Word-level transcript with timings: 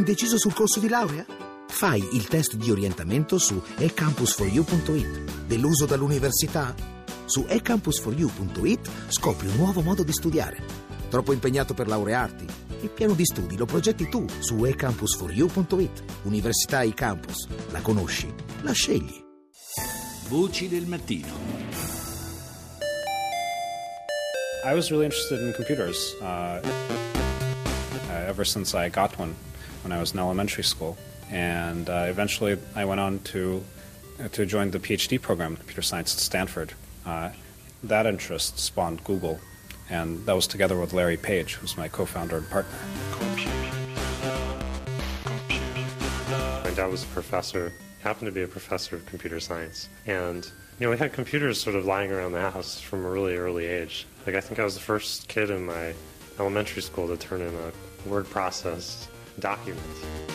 Indeciso 0.00 0.38
sul 0.38 0.54
corso 0.54 0.80
di 0.80 0.88
laurea? 0.88 1.26
Fai 1.68 2.02
il 2.14 2.26
test 2.26 2.54
di 2.54 2.70
orientamento 2.70 3.36
su 3.36 3.60
ecampus4u.it. 3.76 5.44
Deluso 5.44 5.84
dall'università? 5.84 6.74
Su 7.26 7.44
ecampus4u.it 7.46 8.90
scopri 9.08 9.48
un 9.48 9.56
nuovo 9.56 9.82
modo 9.82 10.02
di 10.02 10.12
studiare. 10.12 10.62
Troppo 11.10 11.34
impegnato 11.34 11.74
per 11.74 11.86
laurearti? 11.86 12.46
Il 12.80 12.88
piano 12.88 13.12
di 13.12 13.26
studi 13.26 13.58
lo 13.58 13.66
progetti 13.66 14.08
tu 14.08 14.24
su 14.38 14.54
ecampus4u.it. 14.54 16.02
Università 16.22 16.82
eCampus. 16.82 17.46
La 17.70 17.82
conosci? 17.82 18.32
La 18.62 18.72
scegli. 18.72 19.22
Voci 20.30 20.66
del 20.66 20.86
mattino. 20.86 21.28
I 24.64 24.72
was 24.72 24.88
really 24.88 25.04
interested 25.04 25.42
in 25.42 25.52
computers 25.52 26.16
uh, 26.22 26.58
ever 28.26 28.46
since 28.46 28.74
I 28.74 28.88
got 28.88 29.18
one 29.18 29.34
when 29.82 29.92
I 29.92 30.00
was 30.00 30.12
in 30.12 30.18
elementary 30.18 30.64
school, 30.64 30.96
and 31.30 31.88
uh, 31.88 32.06
eventually 32.08 32.58
I 32.74 32.84
went 32.84 33.00
on 33.00 33.20
to 33.20 33.64
to 34.32 34.44
join 34.44 34.70
the 34.70 34.78
PhD 34.78 35.20
program 35.20 35.52
in 35.52 35.56
computer 35.56 35.82
science 35.82 36.14
at 36.14 36.20
Stanford. 36.20 36.74
Uh, 37.06 37.30
that 37.82 38.06
interest 38.06 38.58
spawned 38.58 39.02
Google, 39.04 39.40
and 39.88 40.24
that 40.26 40.34
was 40.34 40.46
together 40.46 40.78
with 40.78 40.92
Larry 40.92 41.16
Page, 41.16 41.54
who's 41.54 41.76
my 41.76 41.88
co-founder 41.88 42.36
and 42.36 42.50
partner. 42.50 42.78
My 46.64 46.70
dad 46.76 46.90
was 46.90 47.04
a 47.04 47.08
professor, 47.08 47.72
happened 48.02 48.26
to 48.26 48.32
be 48.32 48.42
a 48.42 48.48
professor 48.48 48.96
of 48.96 49.06
computer 49.06 49.40
science, 49.40 49.88
and 50.06 50.44
you 50.78 50.86
know 50.86 50.90
we 50.90 50.98
had 50.98 51.12
computers 51.14 51.58
sort 51.60 51.76
of 51.76 51.86
lying 51.86 52.12
around 52.12 52.32
the 52.32 52.50
house 52.50 52.78
from 52.78 53.04
a 53.04 53.10
really 53.10 53.36
early 53.36 53.64
age. 53.64 54.06
Like 54.26 54.36
I 54.36 54.40
think 54.40 54.60
I 54.60 54.64
was 54.64 54.74
the 54.74 54.80
first 54.80 55.28
kid 55.28 55.48
in 55.48 55.64
my 55.64 55.94
elementary 56.38 56.82
school 56.82 57.08
to 57.08 57.16
turn 57.16 57.40
in 57.40 57.54
a 57.54 58.08
word 58.08 58.28
processed 58.28 59.08
document. 59.34 60.28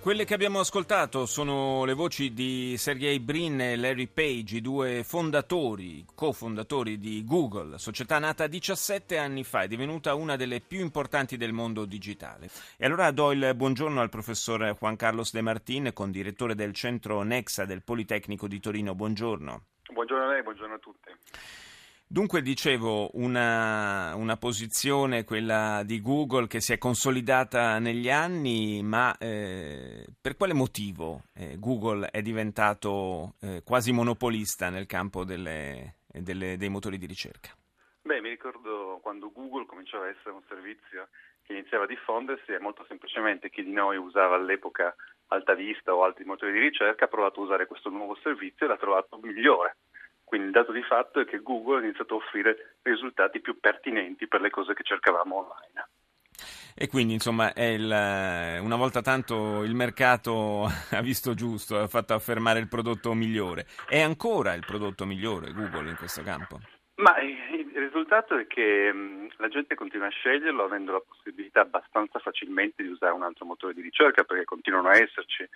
Quelle 0.00 0.24
che 0.24 0.32
abbiamo 0.32 0.60
ascoltato 0.60 1.26
sono 1.26 1.84
le 1.84 1.92
voci 1.92 2.32
di 2.32 2.76
Sergey 2.78 3.18
Brin 3.18 3.60
e 3.60 3.76
Larry 3.76 4.06
Page, 4.06 4.56
i 4.56 4.60
due 4.60 5.02
fondatori, 5.02 6.06
cofondatori 6.14 6.98
di 6.98 7.24
Google, 7.26 7.78
società 7.78 8.18
nata 8.18 8.46
17 8.46 9.18
anni 9.18 9.44
fa 9.44 9.64
e 9.64 9.68
divenuta 9.68 10.14
una 10.14 10.36
delle 10.36 10.60
più 10.60 10.80
importanti 10.80 11.36
del 11.36 11.52
mondo 11.52 11.84
digitale. 11.84 12.48
E 12.78 12.86
allora 12.86 13.10
do 13.10 13.32
il 13.32 13.52
buongiorno 13.54 14.00
al 14.00 14.08
professor 14.08 14.74
Juan 14.78 14.96
Carlos 14.96 15.32
De 15.32 15.42
Martin, 15.42 15.90
condirettore 15.92 16.54
del 16.54 16.72
centro 16.72 17.22
Nexa 17.22 17.66
del 17.66 17.82
Politecnico 17.82 18.46
di 18.46 18.60
Torino. 18.60 18.94
Buongiorno. 18.94 19.62
Buongiorno 19.92 20.24
a 20.24 20.28
lei, 20.28 20.42
buongiorno 20.42 20.74
a 20.74 20.78
tutti. 20.78 21.10
Dunque 22.10 22.40
dicevo 22.40 23.10
una, 23.18 24.14
una, 24.14 24.38
posizione, 24.38 25.24
quella 25.24 25.82
di 25.84 26.00
Google, 26.00 26.46
che 26.46 26.58
si 26.58 26.72
è 26.72 26.78
consolidata 26.78 27.78
negli 27.78 28.08
anni, 28.08 28.82
ma 28.82 29.14
eh, 29.18 30.06
per 30.18 30.34
quale 30.34 30.54
motivo 30.54 31.24
eh, 31.34 31.58
Google 31.58 32.08
è 32.08 32.22
diventato 32.22 33.34
eh, 33.42 33.60
quasi 33.62 33.92
monopolista 33.92 34.70
nel 34.70 34.86
campo 34.86 35.24
delle, 35.24 35.96
delle, 36.06 36.56
dei 36.56 36.70
motori 36.70 36.96
di 36.96 37.04
ricerca? 37.04 37.50
Beh, 38.00 38.22
mi 38.22 38.30
ricordo 38.30 39.00
quando 39.02 39.30
Google 39.30 39.66
cominciava 39.66 40.06
a 40.06 40.08
essere 40.08 40.30
un 40.30 40.42
servizio 40.48 41.08
che 41.42 41.52
iniziava 41.52 41.84
a 41.84 41.88
diffondersi 41.88 42.52
e 42.52 42.58
molto 42.58 42.86
semplicemente 42.88 43.50
chi 43.50 43.62
di 43.62 43.72
noi 43.72 43.98
usava 43.98 44.34
all'epoca 44.34 44.94
Alta 45.26 45.52
Vista 45.52 45.94
o 45.94 46.04
altri 46.04 46.24
motori 46.24 46.52
di 46.52 46.58
ricerca 46.58 47.04
ha 47.04 47.08
provato 47.08 47.40
a 47.40 47.44
usare 47.44 47.66
questo 47.66 47.90
nuovo 47.90 48.16
servizio 48.22 48.64
e 48.64 48.68
l'ha 48.70 48.78
trovato 48.78 49.18
migliore 49.20 49.76
quindi 50.28 50.48
il 50.48 50.52
dato 50.52 50.72
di 50.72 50.82
fatto 50.82 51.20
è 51.20 51.24
che 51.24 51.42
Google 51.42 51.78
ha 51.78 51.84
iniziato 51.84 52.14
a 52.14 52.16
offrire 52.18 52.76
risultati 52.82 53.40
più 53.40 53.58
pertinenti 53.58 54.28
per 54.28 54.40
le 54.40 54.50
cose 54.50 54.74
che 54.74 54.82
cercavamo 54.82 55.36
online. 55.36 55.88
E 56.80 56.86
quindi, 56.86 57.14
insomma, 57.14 57.52
il, 57.56 57.82
una 58.62 58.76
volta 58.76 59.02
tanto 59.02 59.64
il 59.64 59.74
mercato 59.74 60.66
ha 60.92 61.00
visto 61.00 61.34
giusto, 61.34 61.78
ha 61.78 61.88
fatto 61.88 62.14
affermare 62.14 62.60
il 62.60 62.68
prodotto 62.68 63.12
migliore. 63.14 63.66
È 63.88 64.00
ancora 64.00 64.54
il 64.54 64.64
prodotto 64.64 65.04
migliore 65.04 65.52
Google 65.52 65.90
in 65.90 65.96
questo 65.96 66.22
campo? 66.22 66.60
Ma 66.96 67.18
il 67.20 67.72
risultato 67.74 68.36
è 68.36 68.46
che 68.46 68.92
la 69.36 69.48
gente 69.48 69.74
continua 69.74 70.06
a 70.06 70.10
sceglierlo 70.10 70.64
avendo 70.64 70.92
la 70.92 71.02
possibilità 71.06 71.60
abbastanza 71.60 72.18
facilmente 72.18 72.82
di 72.82 72.88
usare 72.88 73.12
un 73.12 73.22
altro 73.22 73.44
motore 73.44 73.74
di 73.74 73.82
ricerca 73.82 74.24
perché 74.24 74.44
continuano 74.44 74.88
a 74.88 74.96
esserci 74.96 75.48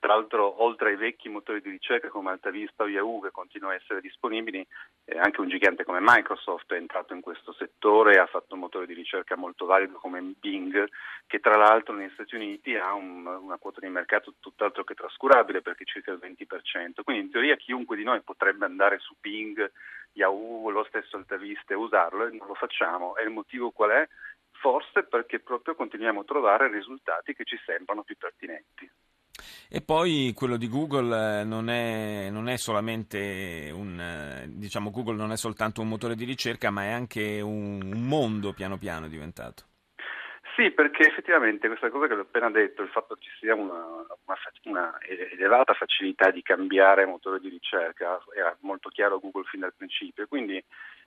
tra 0.00 0.14
l'altro, 0.14 0.62
oltre 0.62 0.88
ai 0.88 0.96
vecchi 0.96 1.28
motori 1.28 1.60
di 1.60 1.68
ricerca 1.68 2.08
come 2.08 2.30
AltaVista 2.30 2.84
o 2.84 2.88
Yahoo 2.88 3.20
che 3.20 3.30
continuano 3.30 3.74
a 3.74 3.76
essere 3.76 4.00
disponibili, 4.00 4.66
eh, 5.04 5.18
anche 5.18 5.42
un 5.42 5.48
gigante 5.48 5.84
come 5.84 5.98
Microsoft 6.00 6.72
è 6.72 6.76
entrato 6.76 7.12
in 7.12 7.20
questo 7.20 7.52
settore 7.52 8.14
e 8.14 8.18
ha 8.18 8.26
fatto 8.26 8.54
un 8.54 8.60
motore 8.60 8.86
di 8.86 8.94
ricerca 8.94 9.36
molto 9.36 9.66
valido 9.66 9.98
come 9.98 10.22
Bing, 10.40 10.88
che 11.26 11.38
tra 11.38 11.56
l'altro 11.56 11.94
negli 11.94 12.10
Stati 12.14 12.34
Uniti 12.34 12.74
ha 12.76 12.94
un, 12.94 13.26
una 13.26 13.58
quota 13.58 13.80
di 13.80 13.88
mercato 13.88 14.32
tutt'altro 14.40 14.84
che 14.84 14.94
trascurabile 14.94 15.60
perché 15.60 15.84
circa 15.84 16.12
il 16.12 16.18
20%. 16.18 17.02
Quindi 17.04 17.24
in 17.24 17.30
teoria 17.30 17.56
chiunque 17.56 17.94
di 17.94 18.02
noi 18.02 18.22
potrebbe 18.22 18.64
andare 18.64 18.98
su 19.00 19.14
Bing, 19.20 19.70
Yahoo, 20.12 20.70
lo 20.70 20.84
stesso 20.84 21.18
AltaVista 21.18 21.74
e 21.74 21.76
usarlo 21.76 22.26
e 22.26 22.30
non 22.30 22.46
lo 22.46 22.54
facciamo. 22.54 23.16
E 23.16 23.22
il 23.24 23.30
motivo 23.30 23.70
qual 23.70 23.90
è? 23.90 24.08
Forse 24.60 25.02
perché 25.04 25.40
proprio 25.40 25.74
continuiamo 25.74 26.20
a 26.20 26.24
trovare 26.24 26.70
risultati 26.70 27.34
che 27.34 27.44
ci 27.44 27.58
sembrano 27.64 28.02
più 28.02 28.16
pertinenti. 28.16 28.69
E 29.72 29.82
poi 29.82 30.32
quello 30.34 30.56
di 30.56 30.68
Google 30.68 31.42
eh, 31.42 31.44
non 31.44 31.70
è, 31.70 32.28
non 32.28 32.48
è 32.48 32.56
solamente 32.56 33.70
un, 33.72 34.00
eh, 34.00 34.46
diciamo, 34.48 34.90
Google 34.90 35.14
non 35.14 35.30
è 35.30 35.36
soltanto 35.36 35.80
un 35.80 35.86
motore 35.86 36.16
di 36.16 36.24
ricerca, 36.24 36.70
ma 36.70 36.86
è 36.86 36.90
anche 36.90 37.40
un, 37.40 37.80
un 37.80 38.04
mondo 38.04 38.52
piano 38.52 38.78
piano 38.78 39.06
diventato. 39.06 39.62
Sì, 40.56 40.72
perché 40.72 41.06
effettivamente 41.06 41.68
questa 41.68 41.88
cosa 41.88 42.08
che 42.08 42.14
ho 42.14 42.20
appena 42.20 42.50
detto, 42.50 42.82
il 42.82 42.88
fatto 42.88 43.14
che 43.14 43.20
ci 43.22 43.30
sia 43.38 43.54
una, 43.54 43.76
una, 44.24 44.36
una, 44.64 44.98
elevata 45.06 45.72
facilità 45.74 46.32
di 46.32 46.42
cambiare 46.42 47.06
motore 47.06 47.38
di 47.38 47.48
ricerca, 47.48 48.18
era 48.36 48.54
molto 48.62 48.88
chiaro 48.88 49.14
a 49.14 49.18
Google 49.18 49.44
fin 49.44 49.60
dal 49.60 49.72
principio, 49.72 50.26
quindi 50.26 50.62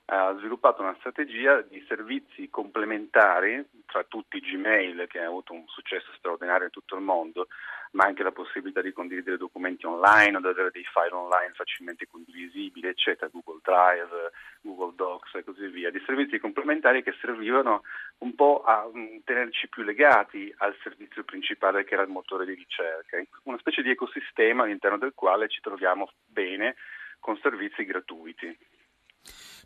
ha 0.06 0.36
sviluppato 0.38 0.82
una 0.82 0.94
strategia 0.98 1.62
di 1.62 1.82
servizi 1.88 2.50
complementari, 2.50 3.64
tra 3.86 4.04
tutti 4.04 4.40
Gmail 4.40 5.06
che 5.06 5.20
ha 5.20 5.26
avuto 5.26 5.52
un 5.52 5.64
successo 5.68 6.10
straordinario 6.18 6.66
in 6.66 6.70
tutto 6.72 6.96
il 6.96 7.00
mondo, 7.00 7.46
ma 7.92 8.04
anche 8.04 8.22
la 8.22 8.32
possibilità 8.32 8.82
di 8.82 8.92
condividere 8.92 9.38
documenti 9.38 9.86
online 9.86 10.36
o 10.36 10.40
di 10.40 10.48
avere 10.48 10.70
dei 10.72 10.84
file 10.84 11.14
online 11.14 11.52
facilmente 11.54 12.06
condivisibili, 12.10 12.88
eccetera, 12.88 13.30
Google 13.32 13.60
Drive, 13.62 14.32
Google 14.60 14.94
Docs 14.96 15.36
e 15.36 15.44
così 15.44 15.68
via, 15.68 15.90
di 15.90 16.02
servizi 16.04 16.38
complementari 16.38 17.02
che 17.02 17.14
servivano 17.20 17.82
un 18.18 18.34
po' 18.34 18.62
a 18.64 18.84
um, 18.86 19.22
tenerci 19.22 19.68
più 19.68 19.84
legati 19.84 20.52
al 20.58 20.76
servizio 20.82 21.22
principale 21.24 21.84
che 21.84 21.94
era 21.94 22.02
il 22.02 22.10
motore 22.10 22.44
di 22.44 22.54
ricerca, 22.54 23.22
una 23.44 23.58
specie 23.58 23.82
di 23.82 23.90
ecosistema 23.90 24.64
all'interno 24.64 24.98
del 24.98 25.12
quale 25.14 25.48
ci 25.48 25.60
troviamo 25.60 26.10
bene 26.26 26.74
con 27.20 27.38
servizi 27.38 27.84
gratuiti. 27.84 28.58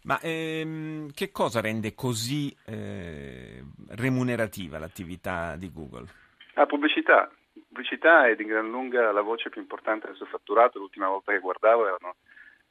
Ma 0.04 0.18
ehm, 0.20 1.10
che 1.12 1.30
cosa 1.30 1.60
rende 1.60 1.94
così 1.94 2.54
eh, 2.66 3.62
remunerativa 3.90 4.78
l'attività 4.78 5.56
di 5.56 5.70
Google? 5.72 6.06
La 6.54 6.66
pubblicità. 6.66 7.30
Pubblicità 7.52 8.26
è 8.26 8.34
di 8.34 8.44
gran 8.44 8.70
lunga 8.70 9.12
la 9.12 9.22
voce 9.22 9.50
più 9.50 9.60
importante 9.60 10.06
del 10.06 10.16
suo 10.16 10.26
fatturato. 10.26 10.78
L'ultima 10.78 11.08
volta 11.08 11.32
che 11.32 11.38
guardavo 11.38 11.86
erano 11.86 12.16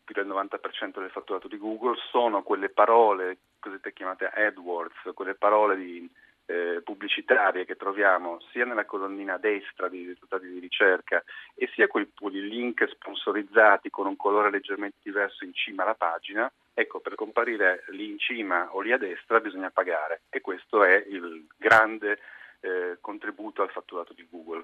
più 0.03 0.15
del 0.15 0.27
90% 0.27 0.99
del 0.99 1.09
fatturato 1.09 1.47
di 1.47 1.57
Google. 1.57 1.97
Sono 2.11 2.43
quelle 2.43 2.69
parole 2.69 3.37
cosiddette 3.59 3.93
chiamate 3.93 4.25
AdWords, 4.25 5.13
quelle 5.13 5.35
parole 5.35 5.75
di, 5.75 6.09
eh, 6.47 6.81
pubblicitarie 6.83 7.65
che 7.65 7.75
troviamo 7.75 8.39
sia 8.51 8.65
nella 8.65 8.85
colonnina 8.85 9.37
destra 9.37 9.87
dei 9.89 10.05
risultati 10.05 10.47
di 10.47 10.59
ricerca 10.59 11.23
e 11.53 11.69
sia 11.73 11.87
quei, 11.87 12.09
link 12.31 12.87
sponsorizzati 12.89 13.89
con 13.89 14.07
un 14.07 14.15
colore 14.15 14.49
leggermente 14.49 14.97
diverso 15.03 15.43
in 15.43 15.53
cima 15.53 15.83
alla 15.83 15.95
pagina 15.95 16.51
Ecco, 16.79 16.99
per 16.99 17.15
comparire 17.15 17.85
lì 17.87 18.11
in 18.11 18.19
cima 18.19 18.69
o 18.71 18.81
lì 18.81 18.91
a 18.91 18.99
destra 18.99 19.39
bisogna 19.39 19.71
pagare 19.71 20.21
e 20.29 20.41
questo 20.41 20.83
è 20.83 21.03
il 21.09 21.47
grande 21.57 22.19
eh, 22.59 22.99
contributo 23.01 23.63
al 23.63 23.71
fatturato 23.71 24.13
di 24.13 24.27
Google. 24.29 24.63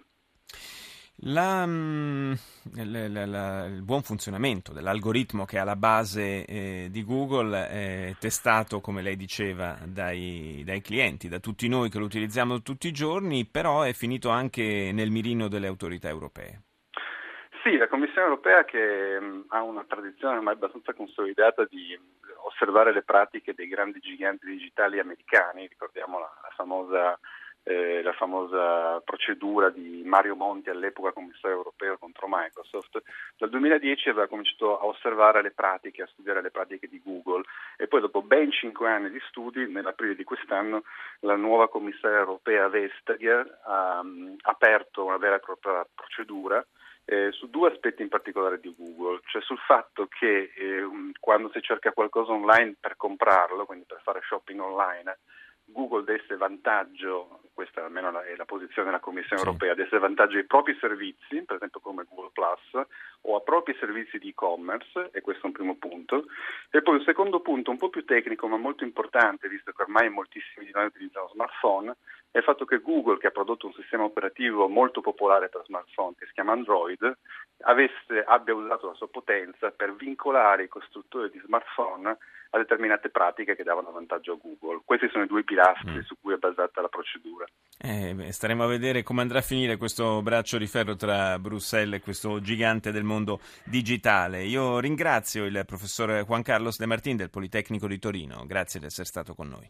La, 1.18 1.66
mm, 1.66 2.34
la, 2.76 3.26
la, 3.26 3.66
il 3.66 3.84
buon 3.84 4.02
funzionamento 4.02 4.74
dell'algoritmo 4.74 5.46
che 5.46 5.58
è 5.58 5.60
alla 5.60 5.76
base 5.76 6.44
eh, 6.46 6.88
di 6.90 7.04
Google 7.04 7.70
è 7.70 8.16
testato, 8.20 8.82
come 8.82 9.02
lei 9.02 9.16
diceva, 9.16 9.78
dai, 9.86 10.64
dai, 10.66 10.82
clienti, 10.82 11.30
da 11.30 11.40
tutti 11.40 11.70
noi 11.70 11.90
che 11.90 12.00
lo 12.00 12.06
utilizziamo 12.06 12.62
tutti 12.62 12.88
i 12.88 12.92
giorni, 12.92 13.46
però 13.46 13.84
è 13.84 13.94
finito 13.94 14.30
anche 14.30 14.92
nel 14.92 15.12
mirino 15.12 15.48
delle 15.48 15.68
autorità 15.68 16.10
europee. 16.10 16.62
Sì, 17.64 17.78
la 17.78 17.88
Commissione 17.88 18.28
europea 18.28 18.66
che 18.66 19.20
mh, 19.20 19.26
mm, 19.26 19.42
ha 19.50 19.62
una 19.62 19.86
tradizione 19.88 20.36
ormai 20.36 20.56
abbastanza 20.56 20.94
consolidata 20.94 21.64
di 21.66 21.98
osservare 22.44 22.92
le 22.92 23.04
pratiche 23.04 23.54
dei 23.54 23.68
grandi 23.68 24.00
giganti 24.00 24.46
digitali 24.48 25.00
americani, 25.00 25.68
ricordiamo 25.68 26.20
la 26.20 26.30
famosa 26.56 27.18
eh, 27.64 28.02
la 28.02 28.14
famosa 28.14 29.00
procedura 29.02 29.70
di 29.70 30.04
Mario 30.06 30.36
Monti 30.36 30.70
all'epoca 30.70 31.14
commissario 31.14 31.58
europeo 31.58 31.98
contro 31.98 32.28
Microsoft, 32.30 33.02
dal 33.38 33.50
2010 33.50 34.10
aveva 34.10 34.28
cominciato 34.28 34.80
a 34.80 34.86
osservare 34.86 35.42
le 35.42 35.52
pratiche, 35.52 36.04
a 36.04 36.08
studiare 36.08 36.42
le 36.42 36.52
pratiche 36.52 36.88
di 36.88 37.02
Google 37.04 37.44
e 37.78 37.88
poi 37.88 38.02
dopo 38.02 38.22
ben 38.22 38.52
cinque 38.52 38.90
anni 38.90 39.10
di 39.10 39.22
studi, 39.30 39.68
nell'aprile 39.68 40.16
di 40.16 40.24
quest'anno, 40.24 40.84
la 41.22 41.36
nuova 41.36 41.70
commissaria 41.70 42.20
europea 42.20 42.68
Vestager 42.68 43.60
ha 43.64 44.00
um, 44.02 44.36
aperto 44.42 45.06
una 45.06 45.18
vera 45.18 45.36
e 45.36 45.40
propria 45.40 45.88
procedura 45.94 46.66
eh, 47.06 47.32
su 47.32 47.50
due 47.50 47.70
aspetti 47.70 48.02
in 48.02 48.08
particolare 48.08 48.60
di 48.60 48.74
Google, 48.78 49.20
cioè 49.26 49.42
sul 49.42 49.58
fatto 49.58 50.08
che 50.08 50.52
eh, 50.56 50.84
quando 51.20 51.50
si 51.54 51.62
cerca 51.62 51.92
qualcosa 51.92 52.32
online 52.32 52.76
per 52.80 52.96
comprarlo, 52.96 53.66
quindi 53.66 53.86
per 53.86 54.00
fare 54.04 54.22
shopping 54.24 54.62
online, 54.62 55.18
Google 55.66 56.04
desse 56.04 56.36
vantaggio, 56.36 57.42
questa 57.54 57.86
almeno 57.86 58.20
è 58.22 58.36
la 58.36 58.46
posizione 58.46 58.88
della 58.88 59.00
Commissione 59.00 59.42
sì. 59.42 59.48
europea, 59.48 59.74
desse 59.74 59.98
vantaggio 59.98 60.38
ai 60.38 60.46
propri 60.46 60.78
servizi, 60.80 61.44
per 61.44 61.56
esempio 61.56 61.80
come 61.80 62.06
Google 62.08 62.32
Plus, 62.34 62.86
o 63.22 63.36
a 63.36 63.42
propri 63.42 63.76
servizi 63.80 64.18
di 64.18 64.30
e-commerce, 64.30 65.10
e 65.12 65.22
questo 65.22 65.44
è 65.44 65.48
un 65.48 65.54
primo 65.54 65.76
punto. 65.76 66.26
E 66.70 66.82
poi 66.82 66.96
un 66.96 67.04
secondo 67.04 67.40
punto, 67.40 67.72
un 67.72 67.78
po' 67.78 67.90
più 67.90 68.04
tecnico 68.06 68.48
ma 68.48 68.58
molto 68.58 68.84
importante, 68.84 69.48
visto 69.48 69.72
che 69.72 69.84
ormai 69.84 70.10
moltissimi 70.10 70.66
di 70.66 70.72
noi 70.74 70.86
utilizzano 70.86 71.30
smartphone, 71.30 71.96
è 72.32 72.40
il 72.40 72.44
fatto 72.44 72.66
che 72.66 72.82
Google, 72.82 73.20
che 73.20 73.28
ha 73.28 73.32
prodotto 73.32 73.68
un 73.68 73.74
sistema 73.74 74.04
operativo 74.04 74.68
molto 74.68 75.02
popolare 75.02 75.50
per 75.50 75.64
smartphone 75.66 76.16
che 76.18 76.26
si 76.26 76.34
chiama 76.34 76.54
Android, 76.54 77.18
avesse, 77.62 78.24
abbia 78.26 78.56
usato 78.56 78.88
la 78.88 78.96
sua 78.96 79.08
potenza 79.08 79.70
per 79.70 79.96
vincolare 79.96 80.64
i 80.64 80.68
costruttori 80.68 81.30
di 81.30 81.40
smartphone 81.46 82.18
a 82.54 82.60
determinate 82.60 83.10
pratiche 83.10 83.56
che 83.56 83.64
davano 83.64 83.92
vantaggio 83.92 84.34
a 84.34 84.38
Google. 84.40 84.84
Questi 84.86 85.10
sono 85.10 85.24
i 85.24 85.28
due 85.28 85.44
pilastri 85.44 85.98
mm. 85.98 86.00
su 86.02 86.16
cui 86.22 86.34
è 86.34 86.38
basata 86.38 86.82
la 86.82 86.88
procedura. 86.88 87.46
Eh, 87.80 88.14
beh, 88.14 88.32
staremo 88.32 88.64
a 88.64 88.68
vedere 88.68 89.02
come 89.02 89.22
andrà 89.22 89.40
a 89.40 89.42
finire 89.42 89.78
questo 89.78 90.22
braccio 90.22 90.60
di 90.60 90.68
ferro 90.68 90.96
tra 90.96 91.40
Bruxelles 91.40 92.00
e 92.00 92.04
questo 92.04 92.40
gigante 92.42 92.92
del 92.92 93.04
mondo 93.04 93.40
digitale. 93.66 94.44
Io 94.44 94.80
ringrazio 94.80 95.46
il 95.46 95.64
professor 95.66 96.24
Juan 96.26 96.44
Carlos 96.44 96.78
De 96.78 96.86
Martin 96.86 97.18
del 97.18 97.32
Politecnico 97.32 97.88
di 97.88 97.98
Torino. 97.98 98.46
Grazie 98.46 98.80
di 98.80 98.86
essere 98.86 99.08
stato 99.08 99.34
con 99.34 99.48
noi. 99.48 99.68